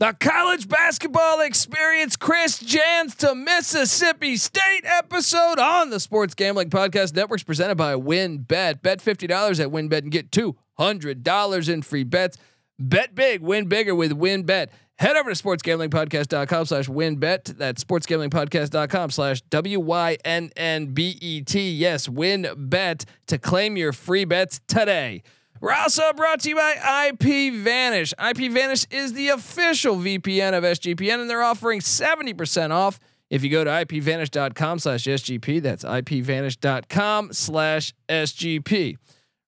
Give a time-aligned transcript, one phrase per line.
[0.00, 7.14] The college basketball experience, Chris Jans to Mississippi State episode on the Sports Gambling Podcast
[7.14, 8.48] Networks presented by WynnBET.
[8.48, 12.38] Bet Bet $50 at WynnBET and get $200 in free bets.
[12.76, 14.70] Bet big, win bigger with WynnBET.
[14.96, 17.56] Head over to sportsgamblingpodcast.com slash wynnbet.
[17.56, 20.50] That's sportsgamblingpodcast.com slash W-Y-N-N-B-E-T.
[21.70, 25.22] Yes, WynnBET to claim your free bets today.
[25.64, 28.12] We're also brought to you by IP Vanish.
[28.22, 33.48] IP Vanish is the official VPN of SGPN, and they're offering 70% off if you
[33.48, 35.62] go to ipvanish.com slash SGP.
[35.62, 38.98] That's ipvanish.com slash SGP.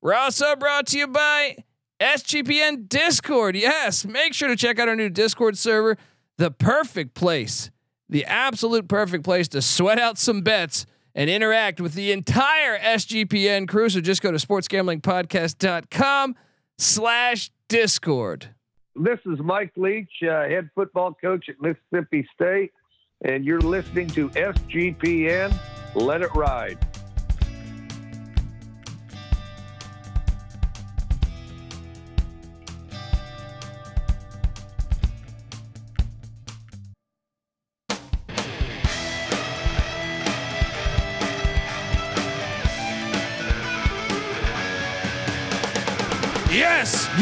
[0.00, 1.58] We're also brought to you by
[2.00, 3.54] SGPN Discord.
[3.54, 5.98] Yes, make sure to check out our new Discord server,
[6.38, 7.70] the perfect place,
[8.08, 10.86] the absolute perfect place to sweat out some bets
[11.16, 13.88] and interact with the entire SGPN crew.
[13.88, 16.36] So just go to sportsgamblingpodcast.com
[16.78, 18.50] slash discord.
[18.94, 22.72] This is Mike Leach, uh, head football coach at Mississippi State,
[23.24, 25.54] and you're listening to SGPN.
[25.94, 26.78] Let it ride.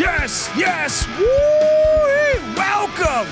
[0.05, 1.19] Yes, yes, yes.
[1.19, 2.55] Woo!
[2.57, 3.27] Welcome.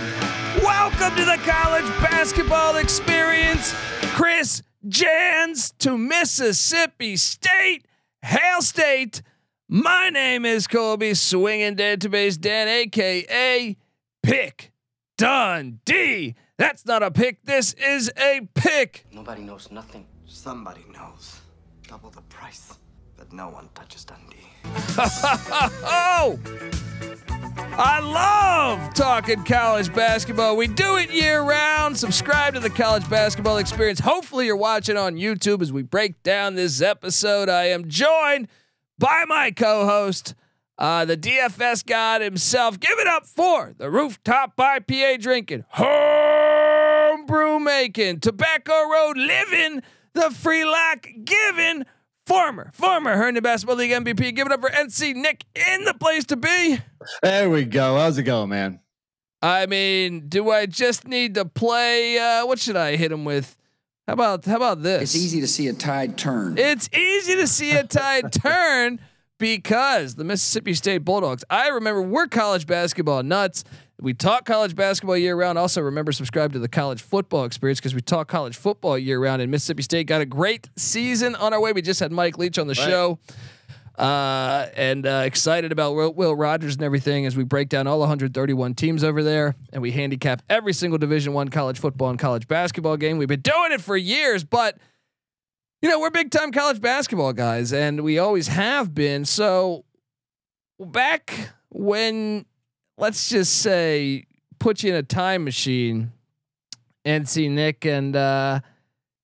[0.64, 3.74] Welcome to the college basketball experience.
[4.14, 7.84] Chris Jans to Mississippi State.
[8.22, 9.20] Hail State.
[9.68, 13.76] My name is Colby Swinging Database Dan, aka
[14.22, 14.72] Pick
[15.18, 16.36] Dundee.
[16.56, 17.44] That's not a pick.
[17.44, 19.04] This is a pick.
[19.12, 20.06] Nobody knows nothing.
[20.24, 21.38] Somebody knows.
[21.86, 22.78] Double the price,
[23.18, 24.51] but no one touches Dundee.
[24.64, 26.38] Oh,
[27.74, 30.56] I love talking college basketball.
[30.56, 31.96] We do it year round.
[31.96, 33.98] Subscribe to the college basketball experience.
[34.00, 37.48] Hopefully, you're watching on YouTube as we break down this episode.
[37.48, 38.48] I am joined
[38.98, 40.34] by my co host,
[40.76, 42.78] uh, the DFS god himself.
[42.78, 49.82] Give it up for the rooftop IPA drinking, homebrew making, tobacco road living,
[50.12, 51.84] the free lack giving
[52.26, 54.34] former, former Herndon Basketball League MVP.
[54.34, 56.78] Give it up for NC Nick in the place to be.
[57.22, 57.96] There we go.
[57.96, 58.80] How's it going, man?
[59.40, 62.18] I mean, do I just need to play?
[62.18, 63.56] Uh, what should I hit him with?
[64.06, 65.02] How about how about this?
[65.02, 66.58] It's easy to see a tide turn.
[66.58, 69.00] It's easy to see a tide turn
[69.38, 71.44] because the Mississippi State Bulldogs.
[71.50, 73.64] I remember we're college basketball nuts.
[74.00, 75.58] We talk college basketball year round.
[75.58, 79.42] Also, remember subscribe to the college football experience because we talk college football year round.
[79.42, 81.72] And Mississippi State got a great season on our way.
[81.72, 82.88] We just had Mike Leach on the right.
[82.88, 83.18] show,
[83.96, 88.00] uh, and uh, excited about Will, Will Rogers and everything as we break down all
[88.00, 92.48] 131 teams over there, and we handicap every single Division One college football and college
[92.48, 93.18] basketball game.
[93.18, 94.78] We've been doing it for years, but
[95.80, 99.24] you know we're big time college basketball guys, and we always have been.
[99.24, 99.84] So
[100.80, 102.46] back when
[102.96, 104.24] let's just say
[104.58, 106.12] put you in a time machine
[107.04, 108.60] and see Nick and uh,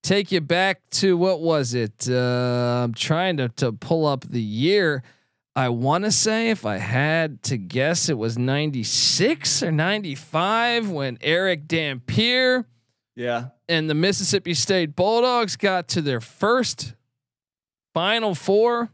[0.02, 2.08] take you back to what was it?
[2.08, 5.02] Uh, I'm trying to to pull up the year.
[5.54, 11.18] I want to say if I had to guess, it was 96 or 95 when
[11.20, 12.64] Eric Dampier,
[13.16, 16.94] yeah, and the Mississippi State Bulldogs got to their first
[17.92, 18.90] Final Four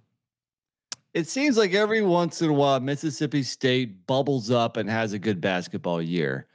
[1.15, 5.19] it seems like every once in a while Mississippi State bubbles up and has a
[5.19, 6.47] good basketball year.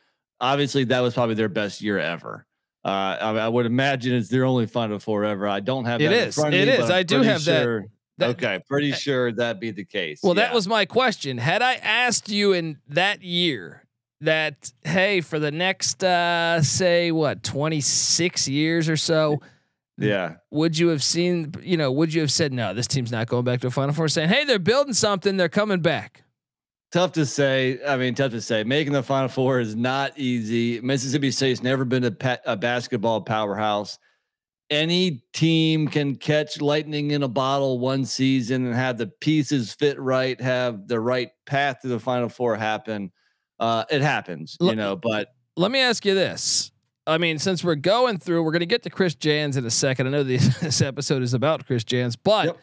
[0.41, 2.45] Obviously, that was probably their best year ever.
[2.83, 5.47] Uh, I, I, would imagine it's their only Final Four ever.
[5.47, 6.37] I don't have it that is.
[6.37, 6.89] it me, is.
[6.89, 8.29] I do have sure, that, that.
[8.31, 10.21] Okay, pretty sure that'd be the case.
[10.23, 10.43] Well, yeah.
[10.43, 11.37] that was my question.
[11.37, 13.85] Had I asked you in that year
[14.21, 19.41] that, hey, for the next, uh, say, what, 26 years or so,
[19.99, 20.35] yeah.
[20.51, 23.43] Would you have seen, you know, would you have said, no, this team's not going
[23.43, 26.23] back to a Final Four, saying, hey, they're building something, they're coming back?
[26.91, 27.79] Tough to say.
[27.87, 28.63] I mean, tough to say.
[28.63, 30.81] Making the Final Four is not easy.
[30.81, 33.99] Mississippi State's never been a, pa- a basketball powerhouse.
[34.71, 39.99] Any team can catch lightning in a bottle one season and have the pieces fit
[39.99, 43.11] right, have the right path to the Final Four happen.
[43.59, 44.95] Uh, it happens, you know.
[44.95, 46.71] But let me ask you this:
[47.09, 49.71] I mean, since we're going through, we're going to get to Chris Jans in a
[49.71, 50.07] second.
[50.07, 52.57] I know this, this episode is about Chris Jans, but yep.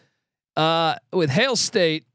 [0.57, 2.07] uh, with Hail State,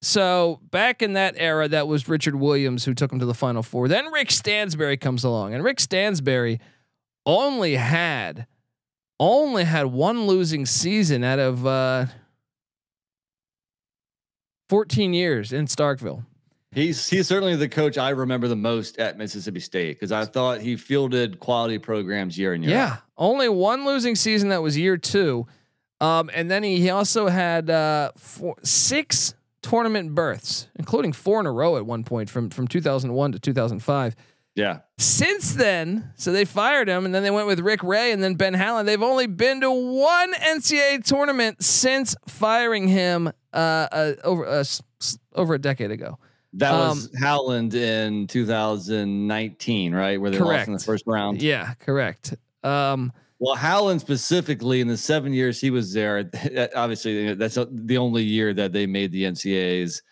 [0.00, 3.62] so back in that era, that was Richard Williams who took him to the Final
[3.62, 3.88] Four.
[3.88, 6.60] Then Rick Stansbury comes along, and Rick Stansbury
[7.26, 8.46] only had
[9.20, 12.06] only had one losing season out of uh,
[14.68, 16.24] 14 years in Starkville.
[16.70, 20.60] He's he's certainly the coach I remember the most at Mississippi State because I thought
[20.60, 22.72] he fielded quality programs year in year.
[22.72, 22.98] Yeah, out.
[23.16, 25.46] only one losing season that was year two,
[26.00, 31.46] um, and then he, he also had uh, four, six tournament berths, including four in
[31.46, 34.14] a row at one point from from 2001 to 2005.
[34.54, 34.80] yeah.
[34.98, 38.34] Since then, so they fired him, and then they went with Rick Ray and then
[38.34, 38.86] Ben Howland.
[38.86, 44.64] They've only been to one NCAA tournament since firing him uh, uh, over uh,
[45.34, 46.18] over a decade ago.
[46.58, 50.20] That was Um, Howland in 2019, right?
[50.20, 51.40] Where they lost in the first round.
[51.42, 52.34] Yeah, correct.
[52.62, 56.28] Um, Well, Howland specifically in the seven years he was there,
[56.74, 60.02] obviously that's the only year that they made the NCAAs.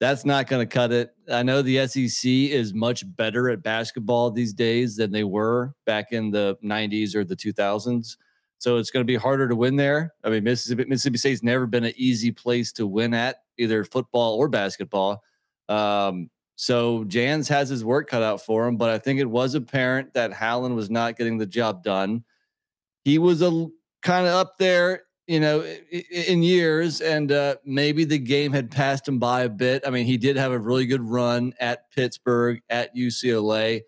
[0.00, 1.10] That's not going to cut it.
[1.28, 6.12] I know the SEC is much better at basketball these days than they were back
[6.12, 8.16] in the 90s or the 2000s.
[8.58, 10.14] So it's going to be harder to win there.
[10.22, 14.36] I mean, Mississippi, Mississippi State's never been an easy place to win at, either football
[14.36, 15.20] or basketball.
[15.68, 19.54] Um, so Jans has his work cut out for him, but I think it was
[19.54, 22.24] apparent that Howland was not getting the job done
[23.08, 23.66] he was a
[24.02, 29.08] kind of up there, you know, in years, and uh, maybe the game had passed
[29.08, 29.82] him by a bit.
[29.86, 33.80] I mean, he did have a really good run at Pittsburgh, at UCLA,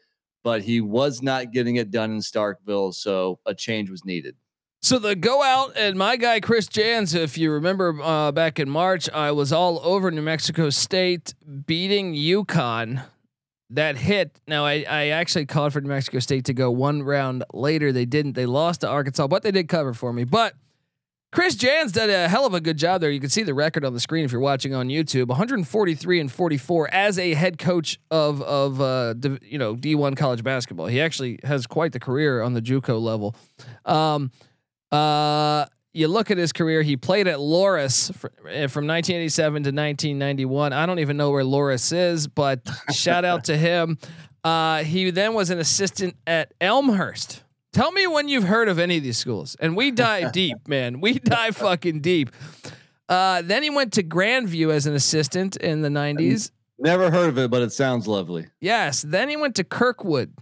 [0.42, 4.36] but he was not getting it done in Starkville, so a change was needed.
[4.82, 8.70] So the go out and my guy Chris Jans, if you remember uh, back in
[8.70, 11.34] March, I was all over New Mexico State
[11.66, 13.04] beating UConn.
[13.68, 14.40] That hit.
[14.48, 17.92] Now I, I actually called for New Mexico State to go one round later.
[17.92, 18.32] They didn't.
[18.32, 20.24] They lost to Arkansas, but they did cover for me.
[20.24, 20.54] But
[21.30, 23.10] Chris Jans did a hell of a good job there.
[23.10, 25.28] You can see the record on the screen if you're watching on YouTube.
[25.28, 30.86] 143 and 44 as a head coach of of uh, you know D1 college basketball.
[30.86, 33.36] He actually has quite the career on the JUCO level.
[33.84, 34.32] Um,
[34.92, 36.82] uh, you look at his career.
[36.82, 38.10] He played at Loras
[38.46, 40.72] eh, from 1987 to 1991.
[40.72, 42.60] I don't even know where Loras is, but
[42.92, 43.98] shout out to him.
[44.42, 47.42] Uh, he then was an assistant at Elmhurst.
[47.74, 49.54] Tell me when you've heard of any of these schools.
[49.60, 51.02] And we dive deep, man.
[51.02, 52.30] We dive fucking deep.
[53.06, 56.52] Uh, then he went to Grandview as an assistant in the 90s.
[56.78, 58.46] Never heard of it, but it sounds lovely.
[58.60, 59.02] Yes.
[59.02, 60.32] Then he went to Kirkwood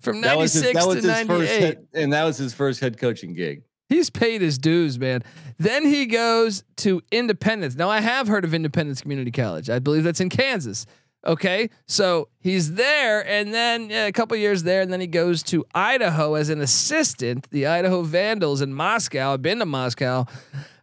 [0.00, 1.36] from That was his, 96 that was to his 98.
[1.36, 3.62] first, head, and that was his first head coaching gig.
[3.88, 5.22] He's paid his dues, man.
[5.58, 7.74] Then he goes to Independence.
[7.74, 9.68] Now I have heard of Independence Community College.
[9.68, 10.86] I believe that's in Kansas.
[11.24, 15.44] Okay, so he's there, and then yeah, a couple years there, and then he goes
[15.44, 17.48] to Idaho as an assistant.
[17.50, 19.34] The Idaho Vandals in Moscow.
[19.34, 20.26] I've been to Moscow.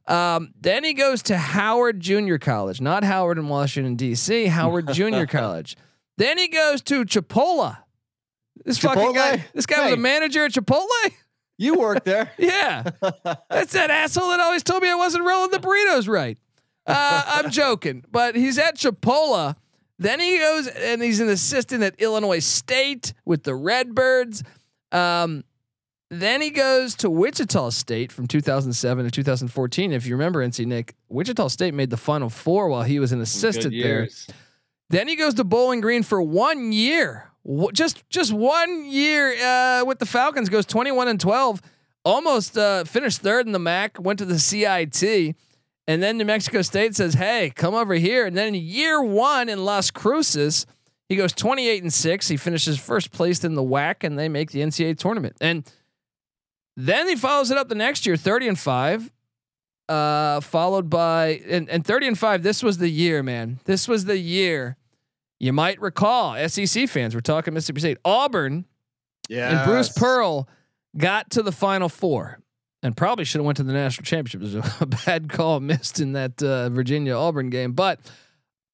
[0.07, 4.45] Um, then he goes to Howard Junior College, not Howard in Washington D.C.
[4.45, 5.75] Howard Junior College.
[6.18, 7.80] Then he goes to Chipola.
[8.66, 9.46] This fucking guy.
[9.54, 10.88] This guy was a manager at Chipotle.
[11.62, 12.32] You worked there.
[12.38, 12.84] Yeah.
[13.50, 16.38] That's that asshole that always told me I wasn't rolling the burritos right.
[16.88, 19.58] Uh, I'm joking, but he's at Chipotle.
[19.98, 24.42] Then he goes and he's an assistant at Illinois State with the Redbirds.
[24.94, 25.44] Um,
[26.10, 29.92] then he goes to Wichita State from 2007 to 2014.
[29.92, 33.20] If you remember, NC Nick, Wichita State made the Final Four while he was an
[33.20, 34.08] assistant there.
[34.90, 37.29] Then he goes to Bowling Green for one year.
[37.74, 40.50] Just just one year uh, with the Falcons.
[40.50, 41.62] Goes 21 and 12.
[42.06, 44.00] Almost uh, finished third in the MAC.
[44.00, 45.36] Went to the CIT.
[45.88, 49.66] And then New Mexico State says, "Hey, come over here." And then year one in
[49.66, 50.68] Las Cruces,
[51.08, 52.28] he goes 28 and six.
[52.28, 55.36] He finishes first place in the WAC, and they make the NCAA tournament.
[55.42, 55.69] And
[56.78, 59.12] then he follows it up the next year, 30 and five.
[59.90, 64.06] Uh, followed by and, and 30 and 5 this was the year man this was
[64.06, 64.78] the year
[65.40, 67.98] you might recall sec fans we're talking mississippi state.
[68.06, 68.66] Auburn
[69.30, 69.50] Yeah.
[69.62, 70.48] and bruce pearl
[70.98, 72.40] got to the final four
[72.81, 74.42] and probably should have went to the national championship.
[74.56, 78.00] It was a, bad call missed in that uh, virginia auburn game but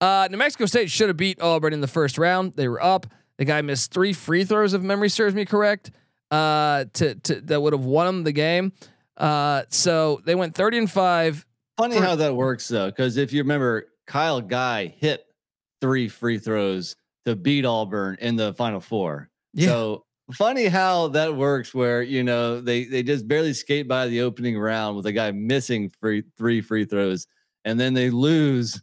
[0.02, 2.54] uh, new mexico state should have beat auburn in the first round.
[2.54, 3.08] They were up.
[3.38, 5.92] The guy missed three free throws if memory serves me correct
[6.32, 8.72] uh, to, to that would have won them the game.
[9.18, 11.46] Uh, so they went 30 and 5
[11.78, 15.26] Funny for- how that works though, because if you remember, Kyle Guy hit
[15.82, 19.30] three free throws to beat Auburn in the Final Four.
[19.54, 19.68] Yeah.
[19.68, 24.22] So funny how that works, where you know they they just barely skate by the
[24.22, 27.28] opening round with a guy missing free three free throws,
[27.64, 28.82] and then they lose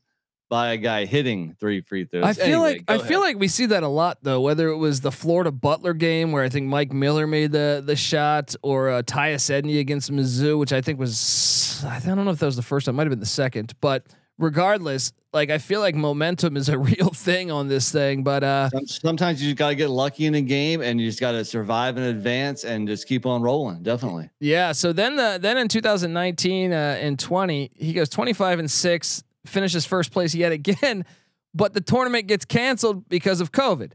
[0.49, 2.25] by a guy hitting three free throws.
[2.25, 4.43] I feel Anyway, like I go feel like we see that a lot though.
[4.43, 7.97] Whether it was the Florida Butler game where I think Mike Miller made the the
[7.97, 12.39] shot, or uh, Tyus Edney against Mizzou, which I think was I don't know if
[12.39, 13.73] that was the first time, might have been the second.
[13.81, 14.07] But
[14.43, 18.23] regardless, like I feel like momentum is a real thing on this thing.
[18.23, 21.21] But uh, sometimes you just got to get lucky in a game, and you just
[21.21, 23.83] got to survive in advance and just keep on rolling.
[23.83, 24.31] Definitely.
[24.41, 24.73] yeah.
[24.73, 29.87] So then the then in 2019 uh, and 20, he goes 25 and six, finishes
[29.87, 31.05] first place yet again
[31.55, 33.93] but the tournament gets canceled because of COVID.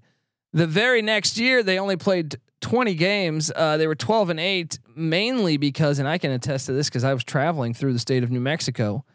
[0.54, 3.52] The very next year, they only played 20 games.
[3.56, 7.04] Uh, they were 12 and 8, mainly because, and I can attest to this because
[7.04, 9.06] I was traveling through the state of New Mexico.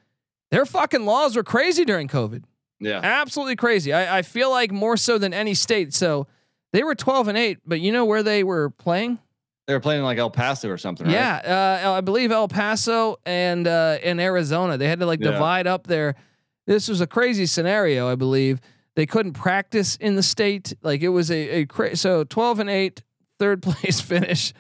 [0.52, 2.44] Their fucking laws were crazy during COVID.
[2.78, 3.00] Yeah.
[3.02, 3.92] Absolutely crazy.
[3.92, 5.92] I, I feel like more so than any state.
[5.94, 6.28] So
[6.72, 9.18] they were 12 and 8, but you know where they were playing?
[9.66, 11.12] They were playing like El Paso or something, right?
[11.12, 14.76] Yeah, uh, I believe El Paso and uh, in Arizona.
[14.78, 15.30] They had to like Yeah.
[15.32, 16.14] divide up there.
[16.66, 18.60] This was a crazy scenario, I believe.
[18.94, 20.74] They couldn't practice in the state.
[20.82, 23.02] Like it was a, a cra- so twelve and eight,
[23.38, 24.52] third place finish.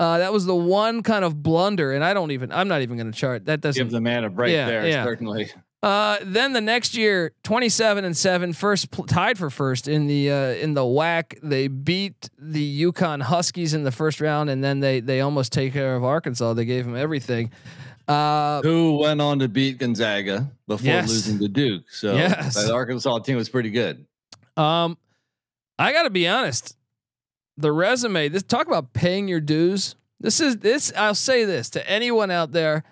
[0.00, 2.50] Uh, that was the one kind of blunder, and I don't even.
[2.50, 3.44] I'm not even going to chart.
[3.44, 3.78] That doesn't.
[3.80, 5.04] Give the man a break Yeah, there, yeah.
[5.04, 5.50] certainly.
[5.82, 10.30] Uh, then the next year, 27 and seven, first pl- tied for first in the
[10.30, 11.38] uh, in the WAC.
[11.42, 15.72] They beat the UConn Huskies in the first round, and then they they almost take
[15.74, 16.54] care of Arkansas.
[16.54, 17.50] They gave them everything.
[18.08, 21.08] Uh, Who went on to beat Gonzaga before Yes.
[21.08, 21.84] losing to Duke?
[21.90, 22.54] So Yes.
[22.54, 24.04] that Arkansas team was pretty good.
[24.56, 24.98] um,
[25.78, 26.76] I got to be honest.
[27.60, 28.28] The resume.
[28.28, 29.94] This talk about paying your dues.
[30.18, 30.92] This is this.
[30.96, 32.84] I'll say this to anyone out there.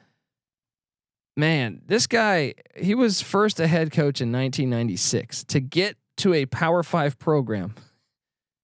[1.36, 2.54] Man, this guy.
[2.76, 7.74] He was first a head coach in 1996 to get to a Power Five program.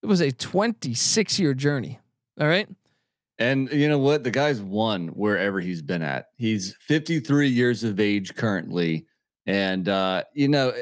[0.03, 2.01] It was a 26 year journey.
[2.41, 2.69] All right.
[3.39, 4.23] And you know what?
[4.25, 6.27] The guy's won wherever he's been at.
[6.37, 9.07] He's 53 years of age currently,
[9.47, 10.73] and uh, you know,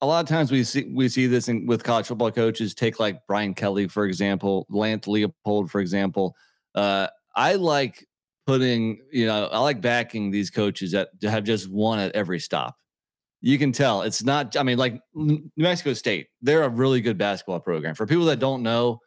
[0.00, 2.74] a lot of times we see we see this in, with college football coaches.
[2.74, 6.36] Take like Brian Kelly for example, Lance Leipold for example.
[6.74, 8.06] Uh, I like
[8.46, 12.76] putting, you know, I like backing these coaches that have just won at every stop.
[13.40, 14.56] You can tell it's not.
[14.56, 17.94] I mean, like New Mexico State, they're a really good basketball program.
[17.94, 19.00] For people that don't know,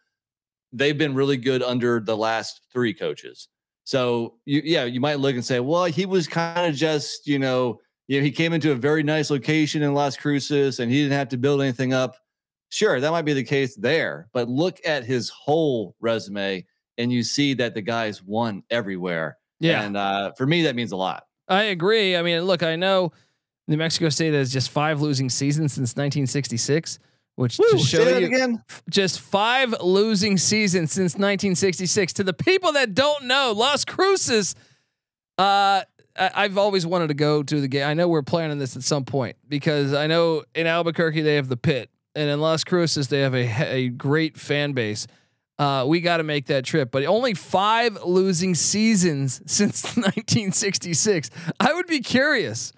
[0.71, 3.47] they've been really good under the last three coaches.
[3.83, 7.39] So you, yeah, you might look and say, well, he was kind of just, you
[7.39, 7.79] know,
[8.11, 11.17] you know, he came into a very nice location in Las Cruces and he didn't
[11.17, 12.17] have to build anything up.
[12.67, 16.65] Sure, that might be the case there, but look at his whole resume
[16.97, 19.37] and you see that the guy's won everywhere.
[19.61, 19.83] Yeah.
[19.83, 21.25] And uh, for me, that means a lot.
[21.47, 22.17] I agree.
[22.17, 23.13] I mean, look, I know
[23.69, 26.99] New Mexico State has just five losing seasons since 1966,
[27.35, 28.61] which Woo, to show you again.
[28.89, 32.11] just five losing seasons since 1966.
[32.13, 34.53] To the people that don't know, Las Cruces,
[35.37, 35.83] uh,
[36.17, 37.87] I- I've always wanted to go to the game.
[37.87, 41.47] I know we're planning this at some point because I know in Albuquerque they have
[41.49, 45.07] the pit, and in Las Cruces they have a, a great fan base.
[45.59, 51.29] Uh, we got to make that trip, but only five losing seasons since 1966.
[51.59, 52.73] I would be curious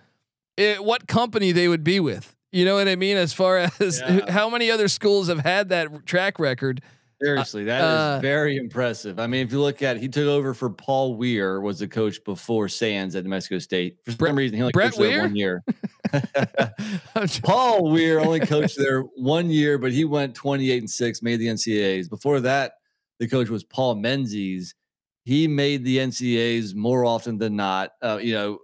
[0.58, 2.36] eh, what company they would be with.
[2.52, 3.18] You know what I mean?
[3.18, 4.30] As far as Yeah.
[4.32, 6.82] how many other schools have had that track record.
[7.24, 9.18] Seriously, that is uh, very impressive.
[9.20, 11.88] I mean, if you look at, it, he took over for Paul Weir, was the
[11.88, 13.98] coach before Sands at New Mexico State.
[14.03, 15.63] For Brett- some reason, he only Brett coached there one year.
[17.44, 21.48] Paul Weir only coached there one year, but he went 28 and six, made the
[21.48, 22.10] NCAAs.
[22.10, 22.74] Before that,
[23.20, 24.75] the coach was Paul Menzies.
[25.24, 27.92] He made the NCAAs more often than not.
[28.01, 28.60] Uh, you know,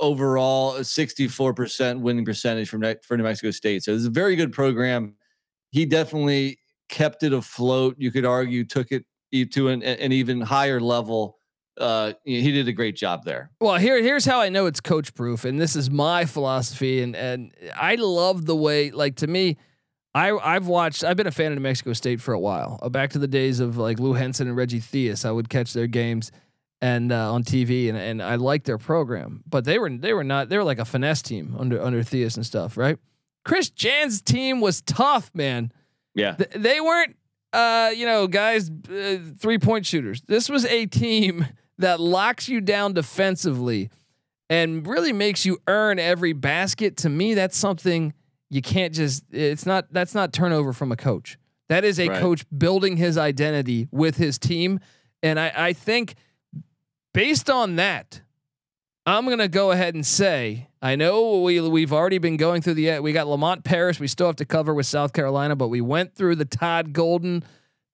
[0.00, 3.84] overall, 64% winning percentage from for New Mexico State.
[3.84, 5.14] So it's a very good program.
[5.70, 6.58] He definitely
[6.92, 7.96] kept it afloat.
[7.98, 9.04] You could argue took it
[9.52, 11.38] to an, an even higher level.
[11.78, 13.50] Uh, he did a great job there.
[13.60, 17.16] Well, here here's how I know it's coach proof, and this is my philosophy, and
[17.16, 19.56] and I love the way like to me.
[20.14, 21.02] I I've watched.
[21.02, 22.78] I've been a fan of New Mexico State for a while.
[22.82, 25.24] Uh, back to the days of like Lou Henson and Reggie Theus.
[25.24, 26.30] I would catch their games
[26.82, 29.42] and uh, on TV, and and I liked their program.
[29.48, 30.50] But they were they were not.
[30.50, 32.98] They were like a finesse team under under Theus and stuff, right?
[33.46, 35.72] Chris Jan's team was tough, man.
[36.14, 36.34] Yeah.
[36.34, 37.16] Th- they weren't,
[37.52, 40.22] uh, you know, guys, uh, three point shooters.
[40.26, 41.46] This was a team
[41.78, 43.90] that locks you down defensively
[44.50, 46.96] and really makes you earn every basket.
[46.98, 48.12] To me, that's something
[48.50, 49.24] you can't just.
[49.30, 49.86] It's not.
[49.92, 51.38] That's not turnover from a coach.
[51.68, 52.20] That is a Right.
[52.20, 54.78] coach building his identity with his team,
[55.22, 56.14] and I, I think
[57.14, 58.20] based on that,
[59.04, 63.00] I'm gonna go ahead and say I know we we've already been going through the
[63.00, 66.14] we got Lamont Paris we still have to cover with South Carolina, but we went
[66.14, 67.42] through the Todd Golden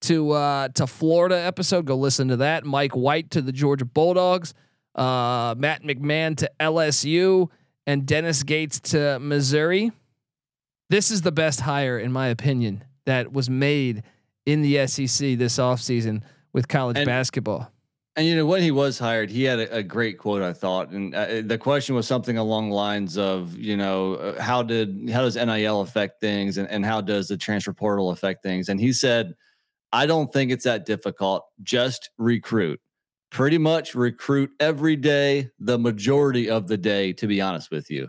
[0.03, 1.87] to uh, to Florida episode.
[1.87, 2.65] Go listen to that.
[2.65, 4.55] Mike White to the Georgia Bulldogs,
[4.95, 7.49] uh, Matt McMahon to LSU,
[7.87, 9.91] and Dennis Gates to Missouri.
[10.91, 14.03] This is the best hire, in my opinion, that was made
[14.47, 16.23] in the SEC this offseason
[16.53, 17.71] with college And- basketball.
[18.19, 20.43] And you know when he was hired, he had a, a great quote.
[20.43, 24.43] I thought, and uh, the question was something along the lines of, you know, uh,
[24.43, 28.43] how did how does NIL affect things, and, and how does the transfer portal affect
[28.43, 28.69] things?
[28.69, 29.35] And he said,
[29.93, 31.45] I don't think it's that difficult.
[31.63, 32.81] Just recruit.
[33.31, 37.13] Pretty much recruit every day, the majority of the day.
[37.15, 38.09] To be honest with you,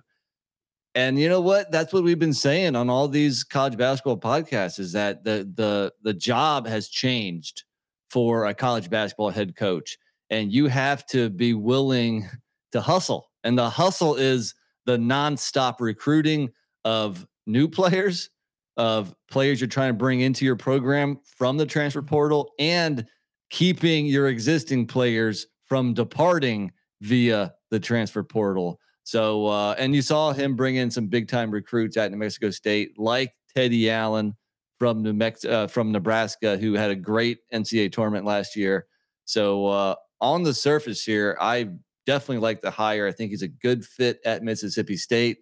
[0.95, 1.71] And you know what?
[1.71, 5.93] That's what we've been saying on all these college basketball podcasts is that the the
[6.03, 7.63] the job has changed
[8.09, 9.97] for a college basketball head coach.
[10.29, 12.27] And you have to be willing
[12.71, 13.29] to hustle.
[13.43, 14.53] And the hustle is
[14.85, 16.49] the nonstop recruiting
[16.85, 18.29] of new players,
[18.77, 23.05] of players you're trying to bring into your program from the transfer portal, and
[23.49, 28.79] keeping your existing players from departing via the transfer portal.
[29.03, 32.51] So, uh, and you saw him bring in some big time recruits at New Mexico
[32.51, 34.35] State, like Teddy Allen
[34.79, 38.87] from New Mex- uh, from Nebraska, who had a great NCAA tournament last year.
[39.25, 41.69] So, uh, on the surface here, I
[42.05, 43.07] definitely like the hire.
[43.07, 45.39] I think he's a good fit at Mississippi State,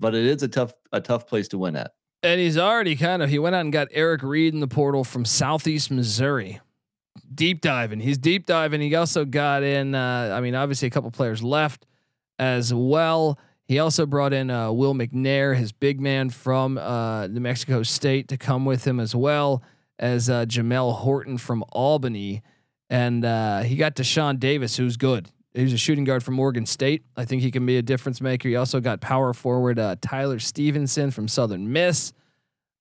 [0.00, 1.92] but it is a tough a tough place to win at.
[2.22, 5.04] And he's already kind of he went out and got Eric Reed in the portal
[5.04, 6.60] from Southeast Missouri.
[7.34, 8.00] Deep diving.
[8.00, 8.80] He's deep diving.
[8.80, 11.86] He also got in uh, I mean obviously a couple players left
[12.38, 13.38] as well.
[13.70, 18.26] He also brought in uh, Will McNair, his big man from uh, New Mexico State,
[18.26, 19.62] to come with him as well
[19.96, 22.42] as uh, Jamel Horton from Albany,
[22.88, 25.30] and uh, he got Deshaun Davis, who's good.
[25.54, 27.04] He's a shooting guard from Morgan State.
[27.16, 28.48] I think he can be a difference maker.
[28.48, 32.12] He also got power forward uh, Tyler Stevenson from Southern Miss.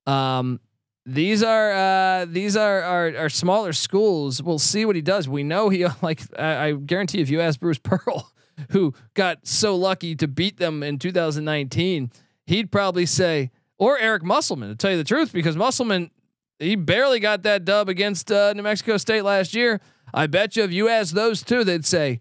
[0.08, 0.60] Um,
[1.05, 4.41] these are uh, these are, are, are smaller schools.
[4.41, 5.29] We'll see what he does.
[5.29, 8.31] We know he like I, I guarantee if you ask Bruce Pearl
[8.71, 12.11] who got so lucky to beat them in 2019,
[12.45, 16.11] he'd probably say, or Eric Musselman, to tell you the truth, because Musselman,
[16.59, 19.79] he barely got that dub against uh, New Mexico State last year.
[20.13, 22.19] I bet you if you ask those two, they'd say,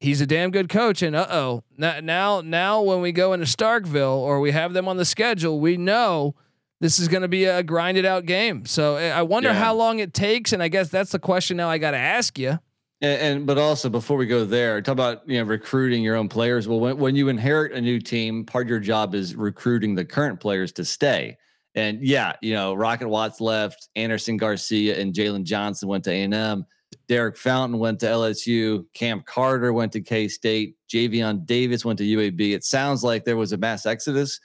[0.00, 1.02] he's a damn good coach.
[1.02, 4.96] And uh oh, now, now when we go into Starkville or we have them on
[4.96, 6.34] the schedule, we know
[6.80, 8.64] this is going to be a grinded out game.
[8.64, 9.58] So eh, I wonder yeah.
[9.58, 10.52] how long it takes.
[10.52, 12.58] And I guess that's the question now I got to ask you.
[13.02, 16.28] And, and, but also before we go there, talk about you know recruiting your own
[16.28, 16.68] players.
[16.68, 20.04] Well, when when you inherit a new team, part of your job is recruiting the
[20.04, 21.38] current players to stay.
[21.74, 26.22] And yeah, you know, Rocket Watts left, Anderson Garcia and Jalen Johnson went to A
[26.22, 26.66] and M.
[27.08, 28.84] Derek Fountain went to LSU.
[28.94, 30.76] Cam Carter went to K State.
[30.92, 32.52] Javion Davis went to UAB.
[32.52, 34.40] It sounds like there was a mass exodus,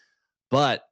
[0.49, 0.83] but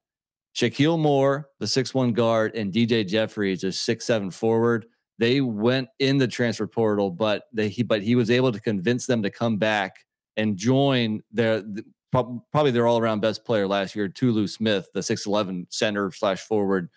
[0.55, 4.85] Shakeel Moore, the six one guard, and DJ Jeffries, a six seven forward
[5.19, 9.05] they went in the transfer portal, but they he but he was able to convince
[9.05, 9.97] them to come back
[10.37, 15.03] and join their the, probably their all around best player last year, Tolu Smith, the
[15.03, 16.89] six eleven center slash forward.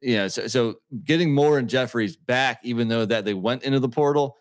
[0.00, 3.88] Yeah, so, so getting Moore and Jeffries back, even though that they went into the
[3.88, 4.36] portal,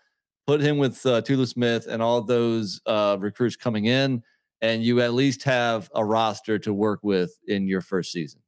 [0.47, 4.23] put him with uh, Tolu Smith and all those uh, recruits coming in,
[4.61, 8.40] and you at least have a roster to work with in your first season.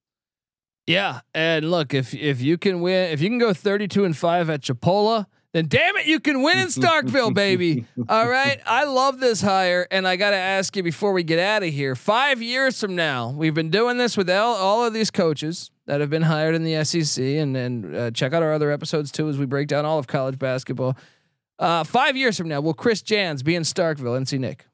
[0.87, 4.49] Yeah, and look, if if you can win, if you can go 32 and 5
[4.49, 7.85] at Chipola, then damn it, you can win in Starkville, baby.
[8.09, 8.59] All right.
[8.65, 9.87] I love this hire.
[9.91, 12.95] And I got to ask you before we get out of here five years from
[12.95, 16.55] now, we've been doing this with all, all of these coaches that have been hired
[16.55, 17.23] in the SEC.
[17.23, 20.07] And, and uh, check out our other episodes too as we break down all of
[20.07, 20.97] college basketball.
[21.59, 24.65] Uh, five years from now, will Chris Jans be in Starkville, NC Nick?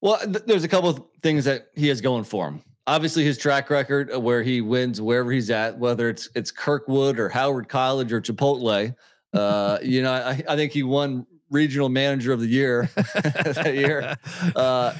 [0.00, 3.38] Well, th- there's a couple of things that he has going for him obviously his
[3.38, 8.12] track record where he wins wherever he's at, whether it's it's Kirkwood or Howard College
[8.12, 8.94] or Chipotle.
[9.32, 14.16] Uh, you know, I, I think he won regional manager of the year that year.
[14.56, 14.92] Uh,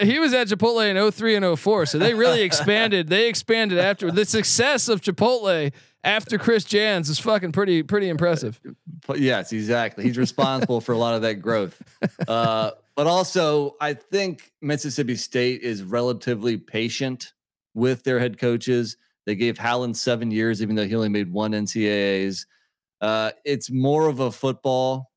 [0.00, 1.84] he was at Chipotle in 03 and 04.
[1.84, 3.08] So they really expanded.
[3.08, 5.70] they expanded after the success of Chipotle
[6.02, 8.58] after Chris Jans is fucking pretty, pretty impressive.
[9.14, 10.04] Yes, exactly.
[10.04, 11.82] He's responsible for a lot of that growth.
[12.26, 17.32] Uh, but also, I think Mississippi State is relatively patient
[17.72, 18.96] with their head coaches.
[19.24, 22.44] They gave Howland seven years, even though he only made one NCAAs.
[23.00, 25.12] Uh, it's more of a football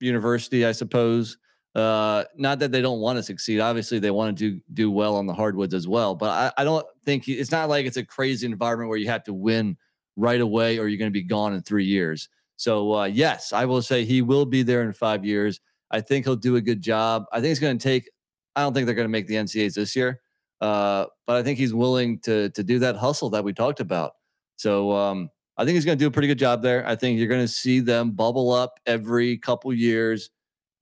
[0.00, 1.38] university, I suppose.
[1.74, 3.58] Uh, not that they don't want to succeed.
[3.58, 6.14] Obviously, they want to do do well on the hardwoods as well.
[6.14, 9.08] But I, I don't think he, it's not like it's a crazy environment where you
[9.08, 9.78] have to win
[10.16, 12.28] right away or you're going to be gone in three years.
[12.56, 15.58] So uh, yes, I will say he will be there in five years.
[15.90, 17.24] I think he'll do a good job.
[17.32, 18.10] I think it's going to take.
[18.56, 20.20] I don't think they're going to make the NCAAs this year,
[20.60, 24.12] uh, but I think he's willing to to do that hustle that we talked about.
[24.56, 26.86] So um, I think he's going to do a pretty good job there.
[26.86, 30.30] I think you're going to see them bubble up every couple years,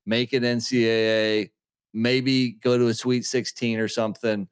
[0.04, 1.50] make it NCAA,
[1.94, 4.48] maybe go to a Sweet 16 or something.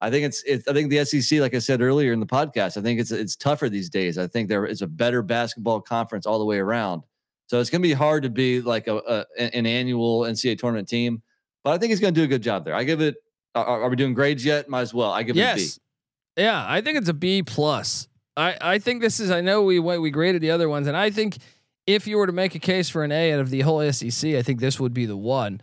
[0.00, 2.76] I think it's, it's I think the SEC, like I said earlier in the podcast,
[2.76, 4.18] I think it's it's tougher these days.
[4.18, 7.02] I think there is a better basketball conference all the way around.
[7.46, 10.88] So it's going to be hard to be like a, a, an annual NCAA tournament
[10.88, 11.22] team,
[11.62, 12.74] but I think he's going to do a good job there.
[12.74, 13.16] I give it.
[13.54, 14.68] Are, are we doing grades yet?
[14.68, 15.12] Might as well.
[15.12, 15.58] I give yes.
[15.58, 16.42] it a B.
[16.42, 18.08] Yeah, I think it's a B plus.
[18.36, 19.30] I I think this is.
[19.30, 21.38] I know we went we graded the other ones, and I think
[21.86, 24.34] if you were to make a case for an A out of the whole SEC,
[24.34, 25.60] I think this would be the one.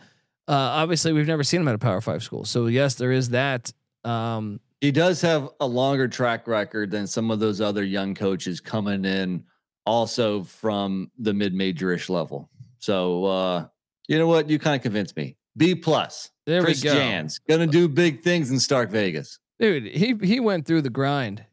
[0.48, 3.30] Uh, obviously, we've never seen him at a Power Five school, so yes, there is
[3.30, 3.72] that.
[4.04, 8.60] Um, he does have a longer track record than some of those other young coaches
[8.60, 9.46] coming in
[9.86, 12.50] also from the mid-majorish level.
[12.80, 13.66] So uh,
[14.08, 14.50] you know what?
[14.50, 15.38] You kind of convinced me.
[15.56, 16.32] B plus.
[16.46, 16.96] there Chris we go.
[16.96, 19.40] Jans gonna do big things in Stark Vegas.
[19.60, 21.46] dude he he went through the grind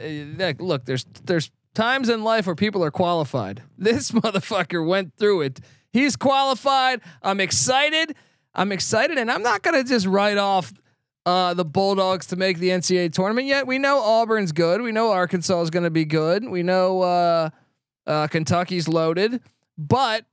[0.00, 5.40] Uh, look there's there's times in life where people are qualified this motherfucker went through
[5.40, 5.60] it
[5.92, 8.14] he's qualified i'm excited
[8.54, 10.72] i'm excited and i'm not gonna just write off
[11.24, 15.10] uh, the bulldogs to make the ncaa tournament yet we know auburn's good we know
[15.10, 17.48] arkansas is gonna be good we know uh,
[18.06, 19.40] uh, kentucky's loaded
[19.78, 20.24] but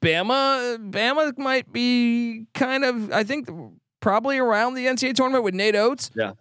[0.00, 3.48] Bama, Bama might be kind of, I think,
[4.00, 6.10] probably around the NCAA tournament with Nate Oats.
[6.14, 6.32] Yeah.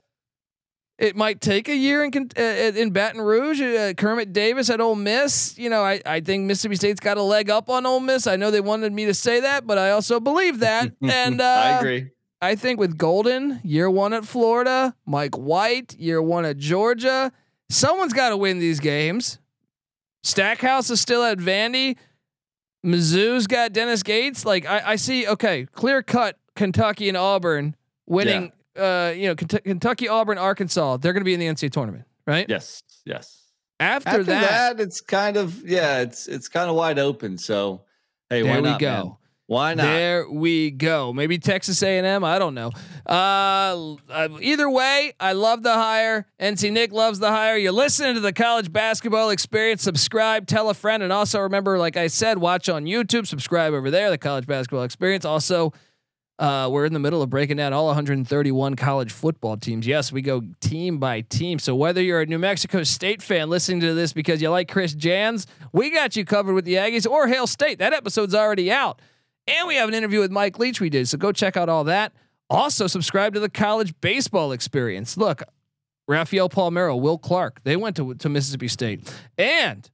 [0.98, 3.62] It might take a year in uh, in Baton Rouge.
[3.62, 5.58] Uh, Kermit Davis at Ole Miss.
[5.58, 8.28] You know, I, I think Mississippi State's got a leg up on Ole Miss.
[8.28, 10.92] I know they wanted me to say that, but I also believe that.
[11.02, 12.10] and uh, I agree.
[12.42, 17.32] I think with Golden, year one at Florida, Mike White, year one at Georgia,
[17.70, 19.40] someone's got to win these games.
[20.24, 21.96] Stackhouse is still at Vandy.
[22.86, 24.46] Mizzou's got Dennis Gates.
[24.46, 28.52] Like I, I see, okay, clear cut Kentucky and Auburn winning.
[28.78, 30.98] Uh, you know, Kent- Kentucky, Auburn, Arkansas.
[30.98, 32.46] They're going to be in the NCAA tournament, right?
[32.48, 33.36] Yes, yes.
[33.82, 37.38] After, After that, that, it's kind of yeah, it's it's kind of wide open.
[37.38, 37.84] So
[38.30, 38.80] hey, there why we not?
[38.80, 38.92] go.
[38.92, 39.16] man?
[39.50, 39.82] Why not?
[39.82, 41.12] There we go.
[41.12, 42.24] Maybe Texas A&M.
[42.24, 42.70] I don't know.
[43.04, 46.28] Uh, uh, either way, I love the hire.
[46.40, 47.58] NC Nick loves the hire.
[47.58, 49.82] You're listening to the college basketball experience.
[49.82, 53.26] Subscribe, tell a friend, and also remember, like I said, watch on YouTube.
[53.26, 54.12] Subscribe over there.
[54.12, 55.26] The college basketball experience.
[55.26, 55.74] Also,
[56.38, 59.88] uh, we're in the middle of breaking down all 131 college football teams.
[59.88, 61.58] Yes, we go team by team.
[61.58, 64.94] So whether you're a New Mexico State fan listening to this because you like Chris
[64.94, 67.80] Jans, we got you covered with the Aggies or Hail State.
[67.80, 69.02] That episode's already out.
[69.50, 71.08] And we have an interview with Mike Leach we did.
[71.08, 72.14] So go check out all that.
[72.50, 75.18] Also, subscribe to the college baseball experience.
[75.18, 75.44] Look,
[76.08, 79.14] Rafael Palmeiro, Will Clark, they went to, to Mississippi State.
[79.38, 79.90] And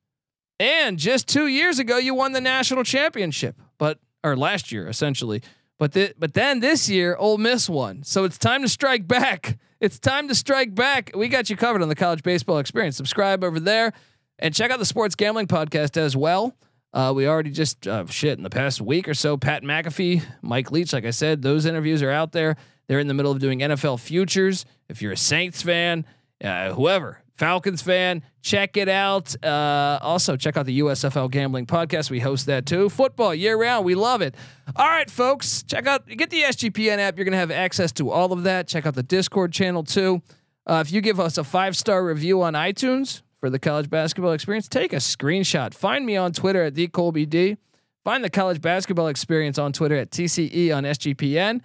[0.60, 5.42] and just two years ago, you won the national championship, but or last year essentially.
[5.78, 8.04] But the, but then this year, Ole Miss won.
[8.04, 9.58] So it's time to strike back.
[9.82, 11.12] It's time to strike back.
[11.14, 12.96] We got you covered on the college baseball experience.
[12.96, 13.92] Subscribe over there
[14.40, 16.56] and check out the sports gambling podcast as well.
[16.96, 19.36] Uh, we already just uh, shit in the past week or so.
[19.36, 22.56] Pat McAfee, Mike Leach, like I said, those interviews are out there.
[22.88, 24.66] They're in the middle of doing NFL futures.
[24.88, 26.06] If you're a Saints fan,
[26.42, 29.36] uh, whoever, Falcons fan, check it out.
[29.44, 32.10] Uh, also, check out the USFL Gambling Podcast.
[32.10, 32.88] We host that too.
[32.88, 33.84] Football year round.
[33.84, 34.34] We love it.
[34.74, 37.18] All right, folks, check out, get the SGPN app.
[37.18, 38.70] You're going to have access to all of that.
[38.70, 40.22] Check out the Discord channel too.
[40.66, 44.32] Uh, if you give us a five star review on iTunes for the college basketball
[44.32, 45.74] experience, take a screenshot.
[45.74, 47.58] Find me on Twitter at DColbyD.
[48.04, 51.62] Find the college basketball experience on Twitter at TCE on SGPN.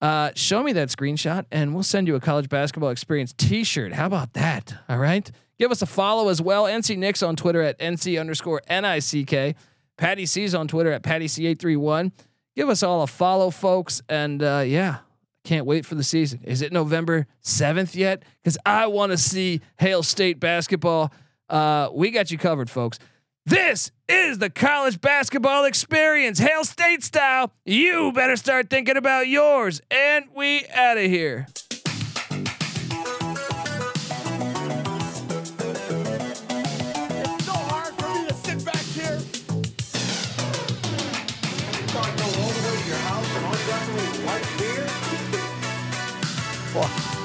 [0.00, 3.92] Uh, show me that screenshot and we'll send you a college basketball experience t-shirt.
[3.92, 4.74] How about that?
[4.88, 5.30] All right.
[5.58, 6.64] Give us a follow as well.
[6.64, 9.54] NC Nick's on Twitter at NC underscore N-I-C-K.
[9.96, 12.10] Patty C's on Twitter at Patty C831.
[12.56, 14.02] Give us all a follow, folks.
[14.08, 14.98] And uh, yeah,
[15.44, 16.40] can't wait for the season.
[16.44, 18.22] Is it November 7th yet?
[18.42, 21.12] Because I want to see Hail State basketball.
[21.48, 22.98] Uh, we got you covered, folks.
[23.44, 27.52] This is the college basketball experience, Hail State style.
[27.64, 29.80] You better start thinking about yours.
[29.90, 31.48] And we out of here.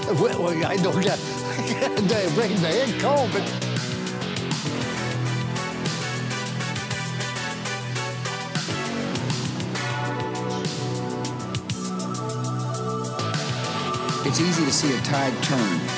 [0.07, 1.19] Well, I don't get.
[2.07, 2.27] They
[2.61, 3.01] the head
[14.25, 15.96] It's easy to see a tide turn